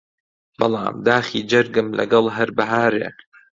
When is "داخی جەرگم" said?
1.07-1.87